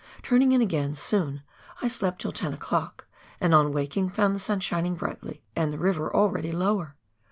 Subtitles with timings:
[0.23, 1.43] Turning in again soon,
[1.83, 3.05] I slept till 10 o'clock,
[3.39, 6.95] and on waking, found the sun shining brightly, and the river already lower.